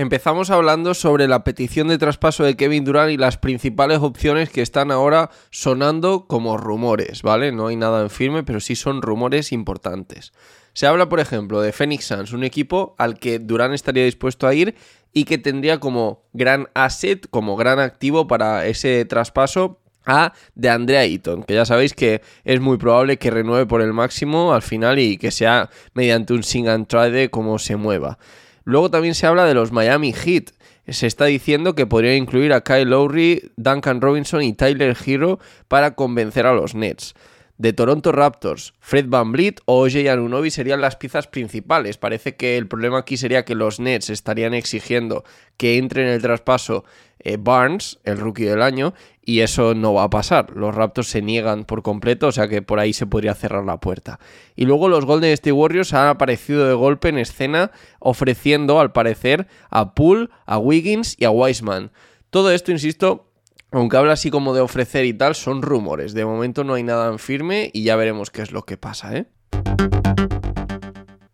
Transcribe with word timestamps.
Empezamos 0.00 0.48
hablando 0.50 0.94
sobre 0.94 1.28
la 1.28 1.44
petición 1.44 1.88
de 1.88 1.98
traspaso 1.98 2.42
de 2.42 2.56
Kevin 2.56 2.86
Durant 2.86 3.12
y 3.12 3.18
las 3.18 3.36
principales 3.36 3.98
opciones 3.98 4.48
que 4.48 4.62
están 4.62 4.90
ahora 4.90 5.30
sonando 5.50 6.26
como 6.26 6.56
rumores, 6.56 7.22
¿vale? 7.22 7.52
No 7.52 7.66
hay 7.66 7.76
nada 7.76 8.00
en 8.00 8.08
firme, 8.08 8.42
pero 8.42 8.60
sí 8.60 8.76
son 8.76 9.02
rumores 9.02 9.52
importantes. 9.52 10.32
Se 10.72 10.86
habla, 10.86 11.10
por 11.10 11.20
ejemplo, 11.20 11.60
de 11.60 11.72
Phoenix 11.72 12.06
Suns, 12.06 12.32
un 12.32 12.44
equipo 12.44 12.94
al 12.96 13.18
que 13.18 13.38
Durant 13.38 13.74
estaría 13.74 14.04
dispuesto 14.04 14.46
a 14.46 14.54
ir 14.54 14.74
y 15.12 15.24
que 15.24 15.36
tendría 15.36 15.80
como 15.80 16.22
gran 16.32 16.68
asset, 16.72 17.28
como 17.28 17.56
gran 17.56 17.78
activo 17.78 18.26
para 18.26 18.66
ese 18.66 19.04
traspaso 19.04 19.80
de 20.54 20.68
Andrea 20.68 21.04
Eaton, 21.04 21.42
que 21.44 21.54
ya 21.54 21.64
sabéis 21.64 21.94
que 21.94 22.22
es 22.44 22.60
muy 22.60 22.76
probable 22.76 23.18
que 23.18 23.30
renueve 23.30 23.66
por 23.66 23.82
el 23.82 23.92
máximo 23.92 24.52
al 24.52 24.62
final 24.62 24.98
y 24.98 25.16
que 25.16 25.30
sea 25.30 25.70
mediante 25.94 26.32
un 26.32 26.42
sing 26.42 26.68
and 26.68 26.86
trade 26.86 27.30
como 27.30 27.58
se 27.58 27.76
mueva. 27.76 28.18
Luego 28.64 28.90
también 28.90 29.14
se 29.14 29.26
habla 29.26 29.44
de 29.46 29.54
los 29.54 29.72
Miami 29.72 30.12
Heat. 30.12 30.50
Se 30.86 31.06
está 31.06 31.26
diciendo 31.26 31.74
que 31.74 31.86
podría 31.86 32.16
incluir 32.16 32.52
a 32.52 32.62
Kyle 32.62 32.88
Lowry, 32.88 33.52
Duncan 33.56 34.00
Robinson 34.00 34.42
y 34.42 34.52
Tyler 34.52 34.96
Hero 35.06 35.38
para 35.68 35.94
convencer 35.94 36.46
a 36.46 36.52
los 36.52 36.74
Nets 36.74 37.14
de 37.60 37.74
Toronto 37.74 38.10
Raptors, 38.10 38.72
Fred 38.80 39.04
Van 39.08 39.32
Vliet 39.32 39.60
o 39.66 39.82
OJ 39.84 40.08
Anunobi 40.10 40.50
serían 40.50 40.80
las 40.80 40.96
piezas 40.96 41.26
principales. 41.26 41.98
Parece 41.98 42.34
que 42.34 42.56
el 42.56 42.66
problema 42.66 43.00
aquí 43.00 43.18
sería 43.18 43.44
que 43.44 43.54
los 43.54 43.80
Nets 43.80 44.08
estarían 44.08 44.54
exigiendo 44.54 45.24
que 45.58 45.76
entre 45.76 46.04
en 46.04 46.08
el 46.08 46.22
traspaso 46.22 46.86
eh, 47.18 47.36
Barnes, 47.38 47.98
el 48.04 48.16
rookie 48.16 48.44
del 48.44 48.62
año, 48.62 48.94
y 49.22 49.40
eso 49.40 49.74
no 49.74 49.92
va 49.92 50.04
a 50.04 50.10
pasar. 50.10 50.56
Los 50.56 50.74
Raptors 50.74 51.08
se 51.08 51.20
niegan 51.20 51.66
por 51.66 51.82
completo, 51.82 52.28
o 52.28 52.32
sea 52.32 52.48
que 52.48 52.62
por 52.62 52.78
ahí 52.78 52.94
se 52.94 53.04
podría 53.04 53.34
cerrar 53.34 53.62
la 53.64 53.78
puerta. 53.78 54.20
Y 54.56 54.64
luego 54.64 54.88
los 54.88 55.04
Golden 55.04 55.30
State 55.32 55.52
Warriors 55.52 55.92
han 55.92 56.08
aparecido 56.08 56.66
de 56.66 56.72
golpe 56.72 57.10
en 57.10 57.18
escena 57.18 57.72
ofreciendo, 57.98 58.80
al 58.80 58.92
parecer, 58.92 59.48
a 59.68 59.94
Poole, 59.94 60.30
a 60.46 60.56
Wiggins 60.56 61.14
y 61.18 61.26
a 61.26 61.30
Wiseman. 61.30 61.90
Todo 62.30 62.52
esto, 62.52 62.72
insisto, 62.72 63.29
aunque 63.70 63.96
habla 63.96 64.14
así 64.14 64.30
como 64.30 64.54
de 64.54 64.60
ofrecer 64.60 65.04
y 65.04 65.14
tal, 65.14 65.34
son 65.34 65.62
rumores. 65.62 66.14
De 66.14 66.24
momento 66.24 66.64
no 66.64 66.74
hay 66.74 66.82
nada 66.82 67.10
en 67.10 67.18
firme 67.18 67.70
y 67.72 67.84
ya 67.84 67.96
veremos 67.96 68.30
qué 68.30 68.42
es 68.42 68.52
lo 68.52 68.64
que 68.64 68.76
pasa, 68.76 69.16
¿eh? 69.16 69.26